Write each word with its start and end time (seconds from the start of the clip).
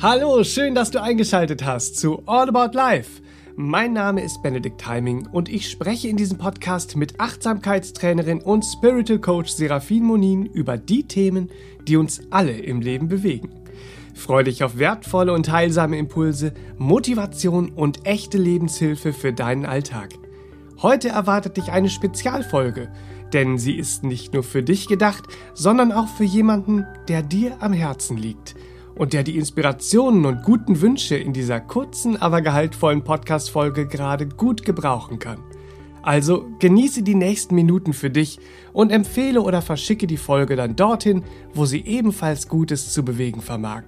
Hallo, 0.00 0.44
schön, 0.44 0.76
dass 0.76 0.92
du 0.92 1.02
eingeschaltet 1.02 1.64
hast 1.64 1.96
zu 1.96 2.22
All 2.24 2.48
About 2.48 2.72
Life. 2.72 3.20
Mein 3.56 3.94
Name 3.94 4.22
ist 4.22 4.40
Benedikt 4.44 4.80
Timing 4.80 5.26
und 5.26 5.48
ich 5.48 5.68
spreche 5.68 6.06
in 6.06 6.16
diesem 6.16 6.38
Podcast 6.38 6.94
mit 6.94 7.18
Achtsamkeitstrainerin 7.18 8.40
und 8.40 8.64
Spiritual 8.64 9.18
Coach 9.18 9.50
Serafin 9.50 10.04
Monin 10.04 10.46
über 10.46 10.78
die 10.78 11.08
Themen, 11.08 11.50
die 11.88 11.96
uns 11.96 12.20
alle 12.30 12.52
im 12.52 12.80
Leben 12.80 13.08
bewegen. 13.08 13.50
Freu 14.14 14.44
dich 14.44 14.62
auf 14.62 14.78
wertvolle 14.78 15.32
und 15.32 15.50
heilsame 15.50 15.98
Impulse, 15.98 16.54
Motivation 16.76 17.70
und 17.70 18.06
echte 18.06 18.38
Lebenshilfe 18.38 19.12
für 19.12 19.32
deinen 19.32 19.66
Alltag. 19.66 20.10
Heute 20.80 21.08
erwartet 21.08 21.56
dich 21.56 21.72
eine 21.72 21.90
Spezialfolge, 21.90 22.88
denn 23.32 23.58
sie 23.58 23.76
ist 23.76 24.04
nicht 24.04 24.32
nur 24.32 24.44
für 24.44 24.62
dich 24.62 24.86
gedacht, 24.86 25.24
sondern 25.54 25.90
auch 25.90 26.06
für 26.06 26.22
jemanden, 26.22 26.86
der 27.08 27.24
dir 27.24 27.56
am 27.58 27.72
Herzen 27.72 28.16
liegt– 28.16 28.54
und 28.98 29.12
der 29.12 29.22
die 29.22 29.36
Inspirationen 29.36 30.26
und 30.26 30.42
guten 30.42 30.80
Wünsche 30.80 31.16
in 31.16 31.32
dieser 31.32 31.60
kurzen, 31.60 32.16
aber 32.16 32.42
gehaltvollen 32.42 33.04
Podcast-Folge 33.04 33.86
gerade 33.86 34.26
gut 34.26 34.64
gebrauchen 34.64 35.18
kann. 35.18 35.38
Also 36.02 36.46
genieße 36.58 37.02
die 37.02 37.14
nächsten 37.14 37.54
Minuten 37.54 37.92
für 37.92 38.10
dich 38.10 38.38
und 38.72 38.90
empfehle 38.90 39.42
oder 39.42 39.62
verschicke 39.62 40.06
die 40.06 40.16
Folge 40.16 40.56
dann 40.56 40.76
dorthin, 40.76 41.24
wo 41.54 41.64
sie 41.64 41.84
ebenfalls 41.84 42.48
Gutes 42.48 42.92
zu 42.92 43.04
bewegen 43.04 43.40
vermag. 43.40 43.84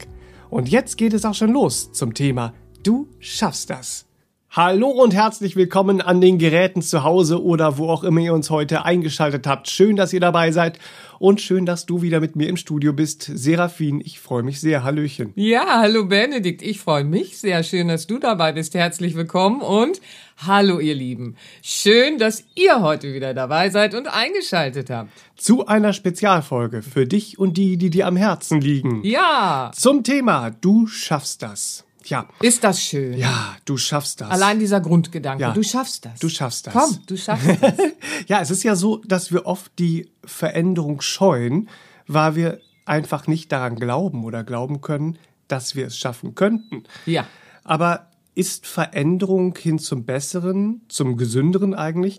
Und 0.49 0.69
jetzt 0.69 0.97
geht 0.97 1.13
es 1.13 1.25
auch 1.25 1.35
schon 1.35 1.53
los 1.53 1.93
zum 1.93 2.15
Thema 2.15 2.55
Du 2.83 3.09
schaffst 3.19 3.71
das. 3.71 4.10
Hallo 4.53 4.89
und 4.89 5.15
herzlich 5.15 5.55
willkommen 5.55 6.01
an 6.01 6.21
den 6.21 6.37
Geräten 6.37 6.83
zu 6.83 7.05
Hause 7.05 7.41
oder 7.41 7.79
wo 7.79 7.89
auch 7.89 8.03
immer 8.03 8.19
ihr 8.19 8.35
uns 8.35 8.51
heute 8.51 8.85
eingeschaltet 8.85 9.47
habt. 9.47 9.71
Schön, 9.71 9.95
dass 9.95 10.13
ihr 10.13 10.19
dabei 10.19 10.51
seid 10.51 10.81
und 11.21 11.41
schön, 11.41 11.67
dass 11.67 11.87
du 11.87 12.03
wieder 12.03 12.19
mit 12.19 12.35
mir 12.35 12.49
im 12.49 12.57
Studio 12.57 12.93
bist. 12.93 13.31
Serafin, 13.33 14.01
ich 14.05 14.19
freue 14.19 14.43
mich 14.43 14.61
sehr. 14.61 14.83
Hallöchen. 14.83 15.31
Ja, 15.37 15.79
hallo 15.79 16.07
Benedikt, 16.07 16.63
ich 16.63 16.81
freue 16.81 17.05
mich 17.05 17.39
sehr. 17.39 17.63
Schön, 17.63 17.87
dass 17.87 18.09
du 18.09 18.19
dabei 18.19 18.51
bist. 18.51 18.75
Herzlich 18.75 19.15
willkommen 19.15 19.61
und 19.61 20.01
hallo 20.39 20.81
ihr 20.81 20.97
Lieben. 20.97 21.37
Schön, 21.63 22.19
dass 22.19 22.43
ihr 22.57 22.83
heute 22.83 23.15
wieder 23.15 23.35
dabei 23.35 23.71
seid 23.71 23.95
und 23.95 24.09
eingeschaltet 24.09 24.91
habt. 24.91 25.11
Zu 25.37 25.69
einer 25.69 25.93
Spezialfolge 25.93 26.83
für 26.83 27.07
dich 27.07 27.39
und 27.39 27.57
die, 27.57 27.77
die 27.77 27.91
dir 27.91 28.09
am 28.09 28.17
Herzen 28.17 28.61
liegen. 28.61 29.05
Ja. 29.05 29.71
Zum 29.77 30.03
Thema 30.03 30.51
Du 30.51 30.89
schaffst 30.89 31.41
das. 31.45 31.85
Ja. 32.11 32.29
Ist 32.41 32.65
das 32.65 32.83
schön? 32.83 33.17
Ja, 33.17 33.57
du 33.65 33.77
schaffst 33.77 34.21
das. 34.21 34.31
Allein 34.31 34.59
dieser 34.59 34.81
Grundgedanke. 34.81 35.43
Ja. 35.43 35.53
Du 35.53 35.63
schaffst 35.63 36.05
das. 36.05 36.19
Du 36.19 36.29
schaffst 36.29 36.67
das. 36.67 36.75
Komm, 36.75 36.99
du 37.07 37.17
schaffst 37.17 37.63
das. 37.63 37.75
ja, 38.27 38.41
es 38.41 38.51
ist 38.51 38.65
ja 38.65 38.75
so, 38.75 38.97
dass 38.97 39.33
wir 39.33 39.47
oft 39.47 39.73
die 39.79 40.11
Veränderung 40.25 41.01
scheuen, 41.01 41.69
weil 42.09 42.35
wir 42.35 42.61
einfach 42.85 43.29
nicht 43.29 43.53
daran 43.53 43.77
glauben 43.77 44.25
oder 44.25 44.43
glauben 44.43 44.81
können, 44.81 45.19
dass 45.47 45.77
wir 45.77 45.87
es 45.87 45.97
schaffen 45.97 46.35
könnten. 46.35 46.83
Ja. 47.07 47.27
Aber 47.63 48.09
ist 48.35 48.67
Veränderung 48.67 49.57
hin 49.57 49.79
zum 49.79 50.05
Besseren, 50.05 50.83
zum 50.89 51.17
Gesünderen 51.17 51.75
eigentlich, 51.75 52.19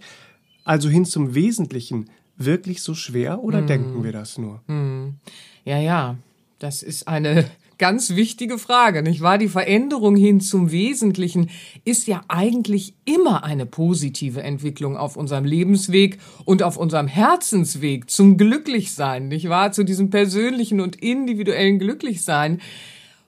also 0.64 0.88
hin 0.88 1.06
zum 1.06 1.36
Wesentlichen, 1.36 2.10
wirklich 2.38 2.82
so 2.82 2.96
schwer 2.96 3.44
oder 3.44 3.62
mm. 3.62 3.68
denken 3.68 4.04
wir 4.04 4.12
das 4.12 4.38
nur? 4.38 4.62
Mm. 4.68 5.20
Ja, 5.66 5.78
ja. 5.78 6.16
Das 6.60 6.84
ist 6.84 7.08
eine 7.08 7.46
ganz 7.82 8.12
wichtige 8.12 8.60
Frage, 8.60 9.02
nicht 9.02 9.22
wahr? 9.22 9.40
Die 9.40 9.48
Veränderung 9.48 10.16
hin 10.16 10.40
zum 10.40 10.70
Wesentlichen 10.70 11.50
ist 11.84 12.06
ja 12.06 12.22
eigentlich 12.28 12.94
immer 13.06 13.44
eine 13.44 13.66
positive 13.66 14.44
Entwicklung 14.44 14.96
auf 14.96 15.18
unserem 15.18 15.46
Lebensweg 15.46 16.20
und 16.46 16.62
auf 16.62 16.78
unserem 16.78 17.08
Herzensweg 17.08 18.08
zum 18.12 18.38
Glücklichsein, 18.38 19.30
nicht 19.30 19.50
wahr? 19.50 19.72
Zu 19.72 19.84
diesem 19.84 20.12
persönlichen 20.12 20.80
und 20.80 20.96
individuellen 20.98 21.80
Glücklichsein. 21.80 22.62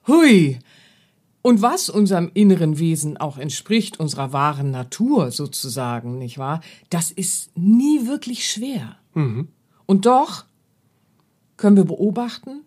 Hui! 0.06 0.60
Und 1.42 1.60
was 1.60 1.90
unserem 1.90 2.30
inneren 2.32 2.78
Wesen 2.78 3.16
auch 3.16 3.38
entspricht, 3.38 3.98
unserer 3.98 4.32
wahren 4.32 4.70
Natur 4.70 5.32
sozusagen, 5.32 6.16
nicht 6.16 6.38
wahr? 6.38 6.60
Das 6.90 7.10
ist 7.10 7.50
nie 7.58 8.06
wirklich 8.06 8.48
schwer. 8.48 8.98
Mhm. 9.14 9.48
Und 9.84 10.06
doch 10.06 10.44
können 11.56 11.76
wir 11.76 11.84
beobachten, 11.84 12.60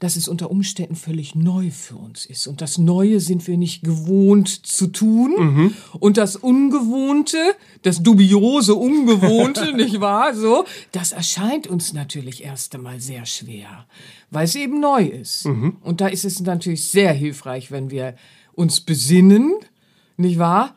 dass 0.00 0.16
es 0.16 0.28
unter 0.28 0.50
Umständen 0.50 0.96
völlig 0.96 1.34
neu 1.34 1.70
für 1.70 1.96
uns 1.96 2.24
ist. 2.26 2.46
Und 2.46 2.62
das 2.62 2.78
Neue 2.78 3.20
sind 3.20 3.46
wir 3.46 3.58
nicht 3.58 3.84
gewohnt 3.84 4.48
zu 4.66 4.88
tun. 4.88 5.34
Mhm. 5.38 5.74
Und 6.00 6.16
das 6.16 6.36
Ungewohnte, 6.36 7.36
das 7.82 8.02
dubiose 8.02 8.74
Ungewohnte, 8.74 9.72
nicht 9.76 10.00
wahr? 10.00 10.34
So, 10.34 10.64
das 10.90 11.12
erscheint 11.12 11.66
uns 11.66 11.92
natürlich 11.92 12.42
erst 12.42 12.74
einmal 12.74 12.98
sehr 12.98 13.26
schwer, 13.26 13.86
weil 14.30 14.46
es 14.46 14.54
eben 14.54 14.80
neu 14.80 15.04
ist. 15.04 15.44
Mhm. 15.44 15.76
Und 15.82 16.00
da 16.00 16.08
ist 16.08 16.24
es 16.24 16.40
natürlich 16.40 16.86
sehr 16.88 17.12
hilfreich, 17.12 17.70
wenn 17.70 17.90
wir 17.90 18.16
uns 18.54 18.80
besinnen, 18.80 19.54
nicht 20.16 20.38
wahr? 20.38 20.76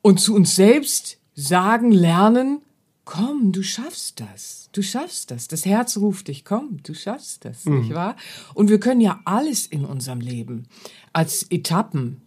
Und 0.00 0.20
zu 0.20 0.34
uns 0.34 0.54
selbst 0.54 1.18
sagen, 1.34 1.90
lernen, 1.90 2.62
komm, 3.10 3.50
du 3.50 3.64
schaffst 3.64 4.20
das. 4.20 4.68
Du 4.70 4.82
schaffst 4.82 5.32
das. 5.32 5.48
Das 5.48 5.66
Herz 5.66 5.96
ruft 5.96 6.28
dich, 6.28 6.44
komm, 6.44 6.78
du 6.84 6.94
schaffst 6.94 7.44
das, 7.44 7.64
mhm. 7.64 7.80
nicht 7.80 7.92
wahr? 7.92 8.14
Und 8.54 8.70
wir 8.70 8.78
können 8.78 9.00
ja 9.00 9.20
alles 9.24 9.66
in 9.66 9.84
unserem 9.84 10.20
Leben 10.20 10.68
als 11.12 11.44
Etappen 11.50 12.22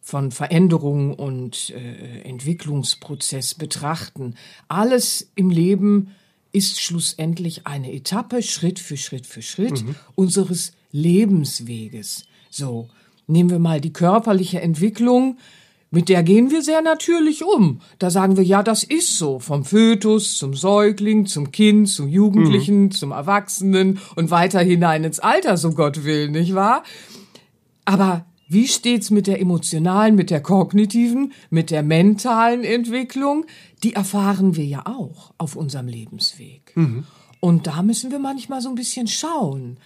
von 0.00 0.32
Veränderung 0.32 1.14
und 1.14 1.70
äh, 1.70 2.22
Entwicklungsprozess 2.22 3.54
betrachten. 3.54 4.34
Alles 4.66 5.30
im 5.36 5.50
Leben 5.50 6.10
ist 6.50 6.80
schlussendlich 6.80 7.68
eine 7.68 7.92
Etappe, 7.92 8.42
Schritt 8.42 8.80
für 8.80 8.96
Schritt 8.96 9.26
für 9.26 9.40
Schritt 9.40 9.84
mhm. 9.84 9.94
unseres 10.16 10.72
Lebensweges. 10.90 12.24
So, 12.50 12.88
nehmen 13.28 13.50
wir 13.50 13.60
mal 13.60 13.80
die 13.80 13.92
körperliche 13.92 14.60
Entwicklung 14.60 15.38
mit 15.94 16.08
der 16.08 16.22
gehen 16.22 16.50
wir 16.50 16.62
sehr 16.62 16.82
natürlich 16.82 17.44
um. 17.44 17.80
Da 17.98 18.10
sagen 18.10 18.36
wir, 18.36 18.44
ja, 18.44 18.62
das 18.62 18.82
ist 18.82 19.16
so. 19.16 19.38
Vom 19.38 19.64
Fötus 19.64 20.36
zum 20.36 20.54
Säugling, 20.54 21.26
zum 21.26 21.52
Kind, 21.52 21.88
zum 21.88 22.08
Jugendlichen, 22.08 22.84
mhm. 22.84 22.90
zum 22.90 23.12
Erwachsenen 23.12 23.98
und 24.16 24.30
weiter 24.30 24.60
hinein 24.60 25.04
ins 25.04 25.20
Alter, 25.20 25.56
so 25.56 25.70
Gott 25.72 26.04
will, 26.04 26.30
nicht 26.30 26.54
wahr? 26.54 26.82
Aber 27.84 28.26
wie 28.48 28.68
steht's 28.68 29.10
mit 29.10 29.26
der 29.26 29.40
emotionalen, 29.40 30.14
mit 30.14 30.30
der 30.30 30.42
kognitiven, 30.42 31.32
mit 31.50 31.70
der 31.70 31.82
mentalen 31.82 32.64
Entwicklung? 32.64 33.46
Die 33.82 33.94
erfahren 33.94 34.56
wir 34.56 34.64
ja 34.64 34.82
auch 34.86 35.32
auf 35.38 35.56
unserem 35.56 35.88
Lebensweg. 35.88 36.72
Mhm. 36.74 37.04
Und 37.40 37.66
da 37.66 37.82
müssen 37.82 38.10
wir 38.10 38.18
manchmal 38.18 38.60
so 38.60 38.68
ein 38.68 38.74
bisschen 38.74 39.06
schauen 39.06 39.78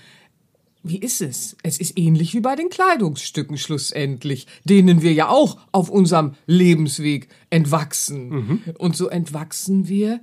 wie 0.83 0.99
ist 0.99 1.21
es? 1.21 1.56
Es 1.62 1.78
ist 1.78 1.99
ähnlich 1.99 2.34
wie 2.34 2.41
bei 2.41 2.55
den 2.55 2.69
Kleidungsstücken 2.69 3.59
schlussendlich, 3.59 4.47
denen 4.65 5.03
wir 5.03 5.12
ja 5.12 5.28
auch 5.28 5.59
auf 5.72 5.91
unserem 5.91 6.34
Lebensweg 6.47 7.28
entwachsen. 7.50 8.28
Mhm. 8.28 8.62
Und 8.78 8.97
so 8.97 9.09
entwachsen 9.09 9.89
wir 9.89 10.21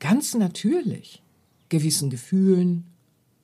ganz 0.00 0.34
natürlich 0.34 1.22
gewissen 1.68 2.10
Gefühlen, 2.10 2.84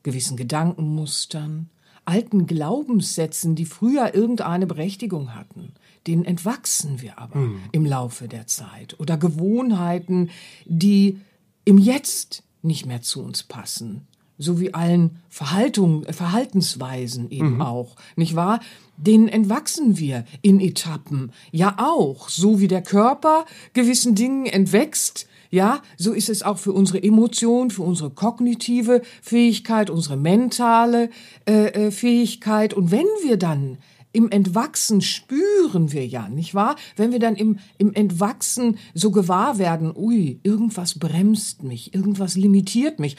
gewissen 0.03 0.37
Gedankenmustern, 0.37 1.71
alten 2.05 2.47
Glaubenssätzen, 2.47 3.55
die 3.55 3.65
früher 3.65 4.15
irgendeine 4.15 4.67
Berechtigung 4.67 5.35
hatten. 5.35 5.73
Denen 6.07 6.25
entwachsen 6.25 7.01
wir 7.01 7.19
aber 7.19 7.39
mhm. 7.39 7.61
im 7.73 7.87
Laufe 7.87 8.29
der 8.29 8.47
Zeit. 8.47 8.99
Oder 8.99 9.17
Gewohnheiten, 9.19 10.31
die 10.65 11.21
im 11.65 11.79
Jetzt 11.79 12.43
nicht 12.63 12.87
mehr 12.87 13.03
zu 13.03 13.23
uns 13.23 13.45
passen 13.45 14.08
so 14.39 14.61
wie 14.61 14.73
allen 14.73 15.19
Verhaltung, 15.29 16.05
Verhaltensweisen 16.05 17.31
eben 17.31 17.57
mhm. 17.57 17.63
auch, 17.63 17.97
nicht 18.17 18.37
wahr? 18.37 18.61
Denen 18.97 19.29
entwachsen 19.29 19.99
wir 19.99 20.25
in 20.43 20.61
Etappen. 20.61 21.33
Ja 21.53 21.77
auch, 21.79 22.29
so 22.29 22.61
wie 22.61 22.69
der 22.69 22.83
Körper 22.83 23.45
gewissen 23.73 24.15
Dingen 24.15 24.47
entwächst, 24.47 25.29
ja, 25.51 25.81
so 25.97 26.13
ist 26.13 26.29
es 26.29 26.43
auch 26.43 26.59
für 26.59 26.73
unsere 26.73 27.03
Emotion, 27.03 27.71
für 27.71 27.83
unsere 27.83 28.11
kognitive 28.11 29.03
Fähigkeit, 29.23 29.89
unsere 29.89 30.17
mentale 30.17 31.11
äh, 31.47 31.87
äh 31.87 31.91
Fähigkeit. 31.91 32.75
Und 32.75 32.91
wenn 32.91 33.07
wir 33.23 33.39
dann 33.39 33.79
im 34.13 34.31
Entwachsen 34.31 35.01
spüren 35.01 35.93
wir 35.93 36.07
ja, 36.07 36.29
nicht 36.29 36.55
wahr? 36.55 36.77
Wenn 36.97 37.13
wir 37.13 37.19
dann 37.19 37.37
im, 37.37 37.59
im 37.77 37.93
Entwachsen 37.95 38.79
so 38.95 39.11
gewahr 39.11 39.59
werden, 39.59 39.93
ui, 39.95 40.41
irgendwas 40.43 40.99
bremst 40.99 41.63
mich, 41.63 41.95
irgendwas 41.95 42.37
limitiert 42.37 42.99
mich, 43.01 43.17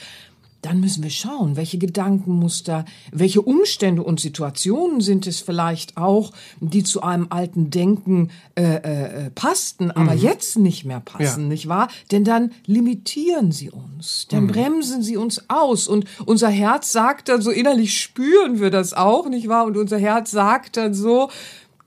dann 0.61 0.79
müssen 0.79 1.03
wir 1.03 1.09
schauen, 1.09 1.55
welche 1.55 1.77
Gedankenmuster, 1.77 2.85
welche 3.11 3.41
Umstände 3.41 4.03
und 4.03 4.19
Situationen 4.19 5.01
sind 5.01 5.27
es 5.27 5.39
vielleicht 5.39 5.97
auch, 5.97 6.31
die 6.59 6.83
zu 6.83 7.01
einem 7.01 7.27
alten 7.29 7.69
Denken 7.69 8.29
äh, 8.55 8.75
äh, 8.75 9.29
passten, 9.31 9.91
aber 9.91 10.15
mhm. 10.15 10.21
jetzt 10.21 10.57
nicht 10.57 10.85
mehr 10.85 10.99
passen, 10.99 11.43
ja. 11.43 11.47
nicht 11.47 11.67
wahr? 11.67 11.87
Denn 12.11 12.23
dann 12.23 12.51
limitieren 12.65 13.51
sie 13.51 13.69
uns, 13.69 14.27
dann 14.29 14.43
mhm. 14.43 14.47
bremsen 14.47 15.01
sie 15.01 15.17
uns 15.17 15.49
aus 15.49 15.87
und 15.87 16.05
unser 16.25 16.49
Herz 16.49 16.91
sagt 16.91 17.29
dann 17.29 17.41
so 17.41 17.51
innerlich 17.51 17.99
spüren 17.99 18.59
wir 18.59 18.69
das 18.69 18.93
auch, 18.93 19.29
nicht 19.29 19.47
wahr? 19.47 19.65
Und 19.65 19.77
unser 19.77 19.97
Herz 19.97 20.31
sagt 20.31 20.77
dann 20.77 20.93
so, 20.93 21.29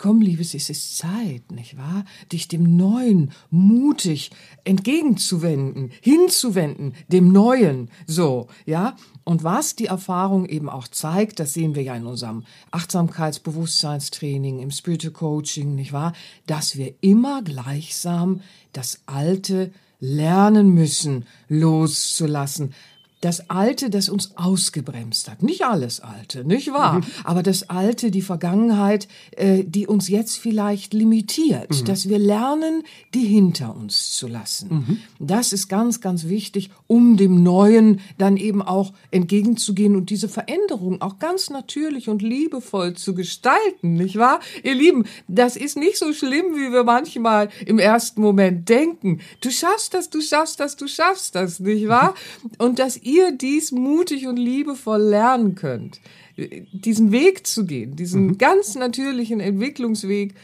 Komm, 0.02 0.20
Liebes, 0.20 0.52
es 0.52 0.68
ist 0.68 0.98
Zeit, 0.98 1.52
nicht 1.52 1.76
wahr? 1.76 2.04
Dich 2.32 2.48
dem 2.48 2.76
Neuen 2.76 3.30
mutig 3.50 4.32
entgegenzuwenden, 4.64 5.92
hinzuwenden, 6.00 6.94
dem 7.06 7.30
Neuen, 7.30 7.88
so, 8.08 8.48
ja? 8.66 8.96
Und 9.22 9.44
was 9.44 9.76
die 9.76 9.86
Erfahrung 9.86 10.46
eben 10.46 10.68
auch 10.68 10.88
zeigt, 10.88 11.38
das 11.38 11.54
sehen 11.54 11.76
wir 11.76 11.84
ja 11.84 11.94
in 11.94 12.06
unserem 12.06 12.42
Achtsamkeitsbewusstseinstraining, 12.72 14.58
im 14.58 14.72
Spiritual 14.72 15.12
Coaching, 15.12 15.76
nicht 15.76 15.92
wahr? 15.92 16.14
Dass 16.48 16.76
wir 16.76 16.94
immer 17.00 17.42
gleichsam 17.42 18.40
das 18.72 19.02
Alte 19.06 19.70
lernen 20.00 20.70
müssen, 20.74 21.26
loszulassen, 21.46 22.74
das 23.22 23.48
Alte, 23.48 23.88
das 23.88 24.08
uns 24.08 24.36
ausgebremst 24.36 25.30
hat. 25.30 25.42
Nicht 25.42 25.64
alles 25.64 26.00
Alte, 26.00 26.44
nicht 26.44 26.72
wahr? 26.72 26.94
Mhm. 26.94 27.04
Aber 27.22 27.42
das 27.42 27.70
Alte, 27.70 28.10
die 28.10 28.20
Vergangenheit, 28.20 29.06
äh, 29.36 29.62
die 29.64 29.86
uns 29.86 30.08
jetzt 30.08 30.38
vielleicht 30.38 30.92
limitiert, 30.92 31.70
mhm. 31.70 31.84
dass 31.84 32.08
wir 32.08 32.18
lernen, 32.18 32.82
die 33.14 33.24
hinter 33.24 33.76
uns 33.76 34.16
zu 34.16 34.26
lassen. 34.26 34.68
Mhm. 34.68 34.98
Das 35.20 35.52
ist 35.52 35.68
ganz, 35.68 36.00
ganz 36.00 36.24
wichtig, 36.24 36.70
um 36.88 37.16
dem 37.16 37.44
Neuen 37.44 38.00
dann 38.18 38.36
eben 38.36 38.60
auch 38.60 38.92
entgegenzugehen 39.12 39.94
und 39.94 40.10
diese 40.10 40.28
Veränderung 40.28 41.00
auch 41.00 41.20
ganz 41.20 41.48
natürlich 41.48 42.08
und 42.08 42.22
liebevoll 42.22 42.94
zu 42.94 43.14
gestalten, 43.14 43.94
nicht 43.94 44.16
wahr? 44.16 44.40
Ihr 44.64 44.74
Lieben, 44.74 45.04
das 45.28 45.54
ist 45.54 45.76
nicht 45.76 45.96
so 45.96 46.12
schlimm, 46.12 46.56
wie 46.56 46.72
wir 46.72 46.82
manchmal 46.82 47.50
im 47.66 47.78
ersten 47.78 48.20
Moment 48.20 48.68
denken. 48.68 49.20
Du 49.40 49.50
schaffst 49.50 49.94
das, 49.94 50.10
du 50.10 50.20
schaffst 50.20 50.58
das, 50.58 50.74
du 50.74 50.88
schaffst 50.88 51.36
das, 51.36 51.60
nicht 51.60 51.86
wahr? 51.86 52.14
Und 52.58 52.80
dass 52.80 52.96
ihr 53.12 53.32
dies 53.32 53.72
mutig 53.72 54.26
und 54.26 54.36
liebevoll 54.36 55.02
lernen 55.02 55.54
könnt, 55.54 56.00
diesen 56.36 57.12
Weg 57.12 57.46
zu 57.46 57.64
gehen, 57.64 57.96
diesen 57.96 58.26
mhm. 58.26 58.38
ganz 58.38 58.74
natürlichen 58.74 59.40
Entwicklungsweg, 59.40 60.34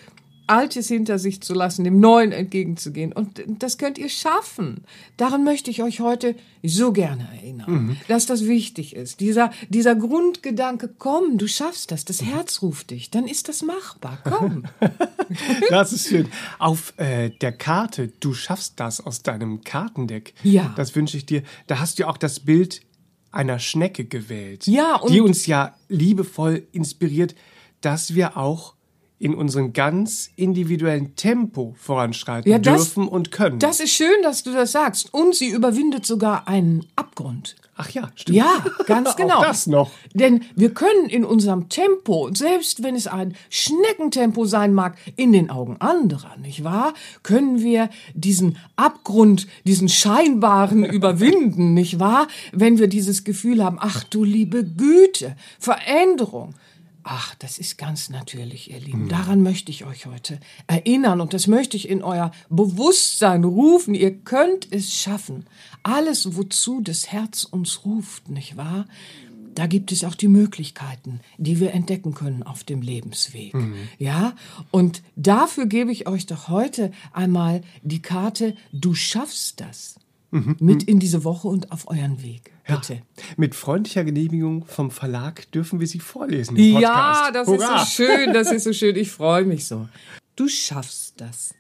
Altes 0.48 0.88
hinter 0.88 1.18
sich 1.18 1.40
zu 1.40 1.54
lassen, 1.54 1.84
dem 1.84 2.00
Neuen 2.00 2.32
entgegenzugehen. 2.32 3.12
Und 3.12 3.42
das 3.46 3.78
könnt 3.78 3.98
ihr 3.98 4.08
schaffen. 4.08 4.84
Daran 5.16 5.44
möchte 5.44 5.70
ich 5.70 5.82
euch 5.82 6.00
heute 6.00 6.34
so 6.62 6.92
gerne 6.92 7.28
erinnern, 7.32 7.70
mhm. 7.70 7.96
dass 8.08 8.26
das 8.26 8.46
wichtig 8.46 8.96
ist. 8.96 9.20
Dieser, 9.20 9.50
dieser 9.68 9.94
Grundgedanke, 9.94 10.90
komm, 10.98 11.38
du 11.38 11.46
schaffst 11.46 11.90
das, 11.90 12.04
das 12.04 12.22
Herz 12.22 12.62
ruft 12.62 12.90
dich, 12.90 13.10
dann 13.10 13.26
ist 13.26 13.48
das 13.48 13.62
machbar, 13.62 14.18
komm. 14.24 14.64
das 15.70 15.92
ist 15.92 16.08
schön. 16.08 16.28
Auf 16.58 16.94
äh, 16.96 17.30
der 17.30 17.52
Karte, 17.52 18.08
du 18.20 18.34
schaffst 18.34 18.80
das 18.80 19.00
aus 19.04 19.22
deinem 19.22 19.62
Kartendeck. 19.62 20.34
Ja. 20.42 20.72
Das 20.76 20.96
wünsche 20.96 21.16
ich 21.16 21.26
dir. 21.26 21.42
Da 21.66 21.78
hast 21.78 21.98
du 21.98 22.08
auch 22.08 22.16
das 22.16 22.40
Bild 22.40 22.82
einer 23.30 23.58
Schnecke 23.58 24.04
gewählt. 24.04 24.66
Ja, 24.66 24.96
und 24.96 25.12
die 25.12 25.20
uns 25.20 25.46
ja 25.46 25.74
liebevoll 25.88 26.66
inspiriert, 26.72 27.34
dass 27.80 28.14
wir 28.14 28.36
auch 28.36 28.74
in 29.18 29.34
unserem 29.34 29.72
ganz 29.72 30.30
individuellen 30.36 31.16
Tempo 31.16 31.74
voranschreiten 31.78 32.50
ja, 32.50 32.58
das, 32.58 32.94
dürfen 32.94 33.08
und 33.08 33.30
können. 33.32 33.58
Das 33.58 33.80
ist 33.80 33.92
schön, 33.92 34.22
dass 34.22 34.42
du 34.42 34.52
das 34.52 34.72
sagst. 34.72 35.12
Und 35.12 35.34
sie 35.34 35.48
überwindet 35.48 36.06
sogar 36.06 36.46
einen 36.46 36.86
Abgrund. 36.94 37.56
Ach 37.80 37.90
ja, 37.90 38.10
stimmt. 38.16 38.36
Ja, 38.36 38.64
ganz 38.86 39.14
genau. 39.16 39.38
Auch 39.38 39.46
das 39.46 39.68
noch. 39.68 39.90
Denn 40.12 40.42
wir 40.56 40.74
können 40.74 41.08
in 41.08 41.24
unserem 41.24 41.68
Tempo, 41.68 42.28
selbst 42.34 42.82
wenn 42.82 42.96
es 42.96 43.06
ein 43.06 43.34
Schneckentempo 43.50 44.44
sein 44.46 44.74
mag, 44.74 44.96
in 45.14 45.32
den 45.32 45.48
Augen 45.48 45.76
anderer, 45.78 46.36
nicht 46.36 46.64
wahr? 46.64 46.92
Können 47.22 47.62
wir 47.62 47.88
diesen 48.14 48.56
Abgrund, 48.74 49.46
diesen 49.64 49.88
scheinbaren 49.88 50.84
überwinden, 50.92 51.72
nicht 51.74 52.00
wahr? 52.00 52.26
Wenn 52.52 52.78
wir 52.78 52.88
dieses 52.88 53.22
Gefühl 53.22 53.64
haben, 53.64 53.78
ach 53.80 54.02
du 54.04 54.24
liebe 54.24 54.64
Güte, 54.64 55.36
Veränderung. 55.58 56.54
Ach, 57.10 57.34
das 57.36 57.56
ist 57.56 57.78
ganz 57.78 58.10
natürlich, 58.10 58.70
ihr 58.70 58.80
Lieben. 58.80 59.08
Daran 59.08 59.42
möchte 59.42 59.70
ich 59.70 59.86
euch 59.86 60.04
heute 60.04 60.38
erinnern 60.66 61.22
und 61.22 61.32
das 61.32 61.46
möchte 61.46 61.74
ich 61.74 61.88
in 61.88 62.02
euer 62.02 62.32
Bewusstsein 62.50 63.44
rufen. 63.44 63.94
Ihr 63.94 64.14
könnt 64.14 64.70
es 64.70 64.92
schaffen. 64.92 65.46
Alles, 65.82 66.36
wozu 66.36 66.82
das 66.82 67.10
Herz 67.10 67.44
uns 67.44 67.86
ruft, 67.86 68.28
nicht 68.28 68.58
wahr? 68.58 68.84
Da 69.54 69.66
gibt 69.66 69.90
es 69.90 70.04
auch 70.04 70.14
die 70.14 70.28
Möglichkeiten, 70.28 71.20
die 71.38 71.60
wir 71.60 71.72
entdecken 71.72 72.12
können 72.12 72.42
auf 72.42 72.62
dem 72.62 72.82
Lebensweg. 72.82 73.54
Mhm. 73.54 73.88
Ja? 73.96 74.34
Und 74.70 75.02
dafür 75.16 75.64
gebe 75.64 75.90
ich 75.90 76.06
euch 76.06 76.26
doch 76.26 76.48
heute 76.48 76.92
einmal 77.14 77.62
die 77.82 78.02
Karte, 78.02 78.54
du 78.70 78.92
schaffst 78.92 79.62
das 79.62 79.98
mhm. 80.30 80.56
mit 80.60 80.82
in 80.84 80.98
diese 80.98 81.24
Woche 81.24 81.48
und 81.48 81.72
auf 81.72 81.88
euren 81.88 82.22
Weg. 82.22 82.52
Bitte. 82.66 82.94
Ja, 82.94 83.00
mit 83.36 83.54
freundlicher 83.54 84.04
Genehmigung 84.04 84.64
vom 84.66 84.90
Verlag 84.90 85.50
dürfen 85.52 85.80
wir 85.80 85.86
sie 85.86 86.00
vorlesen. 86.00 86.56
Ja, 86.56 87.30
das 87.32 87.48
Hurra. 87.48 87.82
ist 87.82 87.96
so 87.96 88.04
schön, 88.04 88.32
das 88.32 88.50
ist 88.50 88.64
so 88.64 88.72
schön. 88.72 88.96
Ich 88.96 89.10
freue 89.10 89.44
mich 89.44 89.66
so. 89.66 89.88
Du 90.36 90.48
schaffst 90.48 91.20
das. 91.20 91.54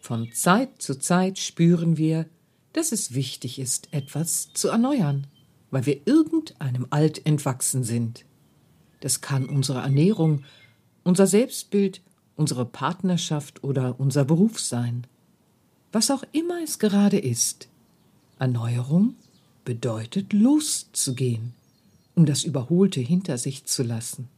Von 0.00 0.32
Zeit 0.32 0.82
zu 0.82 0.98
Zeit 0.98 1.38
spüren 1.38 1.96
wir, 1.96 2.26
dass 2.72 2.92
es 2.92 3.14
wichtig 3.14 3.58
ist, 3.58 3.92
etwas 3.92 4.52
zu 4.52 4.68
erneuern, 4.68 5.26
weil 5.70 5.86
wir 5.86 6.00
irgendeinem 6.06 6.86
Alt 6.90 7.24
entwachsen 7.26 7.84
sind. 7.84 8.24
Das 9.00 9.20
kann 9.20 9.46
unsere 9.46 9.80
Ernährung, 9.80 10.44
unser 11.04 11.26
Selbstbild, 11.26 12.00
unsere 12.36 12.64
Partnerschaft 12.64 13.62
oder 13.62 14.00
unser 14.00 14.24
Beruf 14.24 14.58
sein. 14.58 15.06
Was 15.92 16.10
auch 16.10 16.24
immer 16.32 16.62
es 16.62 16.78
gerade 16.78 17.18
ist. 17.18 17.68
Erneuerung 18.42 19.14
bedeutet 19.64 20.32
loszugehen, 20.32 21.54
um 22.16 22.26
das 22.26 22.42
Überholte 22.42 23.00
hinter 23.00 23.38
sich 23.38 23.66
zu 23.66 23.84
lassen. 23.84 24.28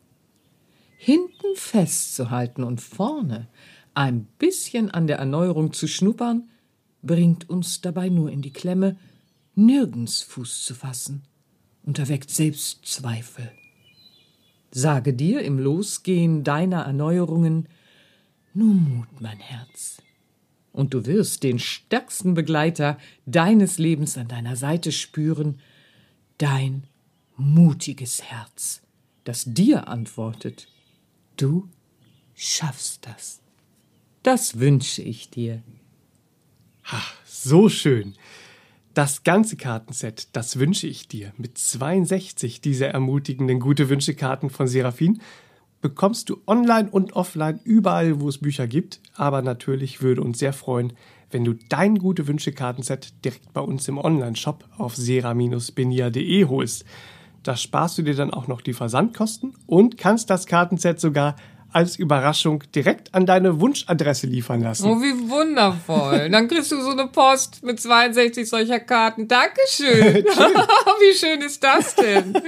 Hinten 0.99 1.57
festzuhalten 1.57 2.65
und 2.65 2.83
vorne 2.83 3.49
ein 3.95 4.27
bisschen 4.39 4.91
an 4.91 5.07
der 5.07 5.17
Erneuerung 5.17 5.73
zu 5.73 5.89
schnuppern, 5.89 6.51
bringt 7.03 7.49
uns 7.49 7.81
dabei 7.81 8.11
nur 8.11 8.31
in 8.31 8.43
die 8.43 8.53
Klemme, 8.53 8.99
nirgends 9.55 10.21
Fuß 10.21 10.67
zu 10.67 10.75
fassen 10.75 11.23
und 11.83 11.99
erweckt 11.99 12.29
Selbstzweifel. 12.29 13.53
Sage 14.71 15.15
dir 15.15 15.41
im 15.41 15.59
Losgehen 15.59 16.45
deiner 16.45 16.83
Erneuerungen 16.83 17.69
nur 18.53 18.75
Mut, 18.75 19.21
mein 19.23 19.39
Herz 19.39 20.04
und 20.75 20.93
du 20.93 21.07
wirst 21.07 21.45
den 21.45 21.61
stärksten 21.61 22.35
Begleiter 22.35 22.99
deines 23.27 23.79
Lebens 23.79 24.19
an 24.19 24.27
deiner 24.27 24.57
Seite 24.57 24.91
spüren, 24.91 25.61
dein 26.37 26.83
mutiges 27.37 28.25
Herz, 28.25 28.83
das 29.23 29.45
dir 29.47 29.87
antwortet, 29.87 30.67
du 31.37 31.69
schaffst 32.35 33.07
das. 33.07 33.41
Das 34.25 34.59
wünsche 34.59 35.01
ich 35.01 35.31
dir. 35.31 35.63
Ha, 36.87 37.01
so 37.25 37.69
schön. 37.69 38.15
Das 38.95 39.23
ganze 39.23 39.57
Kartenset, 39.57 40.29
das 40.33 40.59
wünsche 40.59 40.89
ich 40.89 41.07
dir 41.07 41.33
mit 41.37 41.57
62 41.57 42.61
dieser 42.61 42.89
ermutigenden 42.89 43.61
gute 43.61 43.89
Wünschekarten 43.89 44.51
von 44.51 44.67
Seraphin 44.67 45.21
bekommst 45.85 46.31
du 46.31 46.41
online 46.47 46.89
und 46.91 47.13
offline 47.13 47.61
überall, 47.63 48.19
wo 48.19 48.31
es 48.31 48.39
Bücher 48.39 48.67
gibt. 48.67 49.01
Aber 49.17 49.43
natürlich 49.43 50.01
würde 50.01 50.23
uns 50.23 50.39
sehr 50.39 50.55
freuen, 50.55 50.95
wenn 51.31 51.45
du 51.45 51.53
dein 51.69 51.99
gute 51.99 52.27
Wünsche-Kartenset 52.27 53.23
direkt 53.23 53.53
bei 53.53 53.61
uns 53.61 53.87
im 53.87 53.99
Online-Shop 53.99 54.65
auf 54.79 54.97
sera-benia.de 54.97 56.45
holst. 56.47 56.87
Da 57.43 57.55
sparst 57.55 57.99
du 57.99 58.03
dir 58.03 58.15
dann 58.15 58.33
auch 58.33 58.49
noch 58.49 58.63
die 58.63 58.73
Versandkosten 58.73 59.53
und 59.67 59.99
kannst 59.99 60.31
das 60.31 60.47
Kartenset 60.47 61.01
sogar 61.01 61.37
als 61.71 61.97
Überraschung 61.97 62.63
direkt 62.75 63.13
an 63.13 63.27
deine 63.27 63.61
Wunschadresse 63.61 64.27
liefern 64.27 64.63
lassen. 64.63 64.89
Oh, 64.89 65.03
wie 65.03 65.29
wundervoll. 65.29 66.31
Dann 66.31 66.49
kriegst 66.49 66.73
du 66.73 66.81
so 66.81 66.93
eine 66.93 67.09
Post 67.09 67.63
mit 67.63 67.79
62 67.79 68.49
solcher 68.49 68.81
Karten. 68.81 69.29
Dankeschön. 69.29 70.25
wie 70.25 71.15
schön 71.15 71.43
ist 71.43 71.63
das 71.63 71.95
denn? 71.95 72.41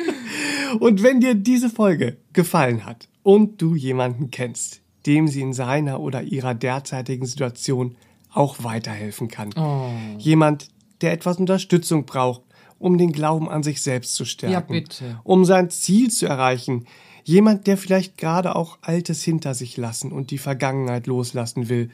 Und 0.80 1.02
wenn 1.02 1.20
dir 1.20 1.34
diese 1.34 1.68
Folge 1.68 2.16
gefallen 2.32 2.87
hat 2.87 3.08
und 3.26 3.61
du 3.61 3.75
jemanden 3.75 4.30
kennst, 4.30 4.83
dem 5.04 5.26
sie 5.26 5.40
in 5.40 5.52
seiner 5.52 5.99
oder 5.99 6.23
ihrer 6.23 6.54
derzeitigen 6.54 7.26
Situation 7.26 7.97
auch 8.30 8.62
weiterhelfen 8.62 9.26
kann. 9.26 9.52
Oh. 9.56 9.90
Jemand, 10.16 10.68
der 11.00 11.11
etwas 11.11 11.38
Unterstützung 11.38 12.06
braucht, 12.06 12.42
um 12.78 12.99
den 12.99 13.11
Glauben 13.11 13.49
an 13.50 13.64
sich 13.64 13.83
selbst 13.83 14.14
zu 14.14 14.25
stärken. 14.25 14.52
Ja, 14.52 14.61
bitte. 14.61 15.21
Um 15.25 15.45
sein 15.45 15.71
Ziel 15.71 16.09
zu 16.09 16.26
erreichen. 16.26 16.87
Jemand, 17.25 17.66
der 17.66 17.76
vielleicht 17.76 18.16
gerade 18.16 18.54
auch 18.54 18.78
Altes 18.80 19.25
hinter 19.25 19.54
sich 19.54 19.76
lassen 19.76 20.12
und 20.12 20.30
die 20.30 20.38
Vergangenheit 20.38 21.09
loslassen 21.09 21.68
will. 21.68 21.90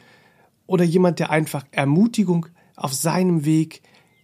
Oder 0.66 0.84
jemand, 0.84 1.18
der 1.18 1.30
einfach 1.30 1.64
Ermutigung 1.70 2.44
auf 2.76 2.92
seinem 2.92 3.46
Weg 3.46 3.80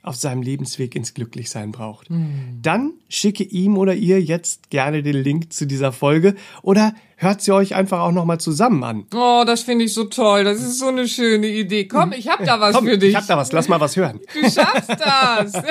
auf 0.09 0.17
seinem 0.17 0.43
Lebensweg 0.43 0.95
ins 0.97 1.15
Glücklichsein 1.15 1.71
braucht. 1.71 2.11
Mhm. 2.11 2.59
Dann 2.61 2.95
schicke 3.09 3.45
ihm 3.45 3.77
oder 3.77 3.95
ihr 3.95 4.21
jetzt 4.21 4.71
gerne 4.71 5.03
den 5.03 5.17
Link 5.17 5.53
zu 5.53 5.67
dieser 5.67 5.93
Folge 5.93 6.35
oder 6.63 6.95
hört 7.17 7.43
sie 7.43 7.53
euch 7.53 7.75
einfach 7.75 8.01
auch 8.01 8.13
nochmal 8.13 8.41
zusammen 8.41 8.83
an. 8.85 9.07
Oh, 9.15 9.45
das 9.47 9.63
finde 9.63 9.85
ich 9.85 9.95
so 9.95 10.05
toll. 10.05 10.45
Das 10.45 10.63
ist 10.63 10.79
so 10.79 10.89
eine 10.89 11.07
schöne 11.07 11.49
Idee. 11.49 11.87
Komm, 11.87 12.13
ich 12.13 12.29
hab 12.29 12.45
da 12.45 12.59
was 12.59 12.75
Komm, 12.75 12.87
für 12.87 12.99
dich. 12.99 13.11
Ich 13.11 13.17
hab 13.17 13.27
da 13.27 13.37
was. 13.37 13.53
Lass 13.53 13.69
mal 13.69 13.81
was 13.81 13.97
hören. 13.97 14.21
Du 14.35 14.51
schaffst 14.51 14.91
das. 14.91 15.53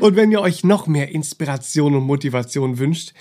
und 0.00 0.16
wenn 0.16 0.30
ihr 0.30 0.40
euch 0.40 0.64
noch 0.64 0.86
mehr 0.86 1.10
Inspiration 1.10 1.94
und 1.94 2.04
Motivation 2.04 2.78
wünscht, 2.78 3.12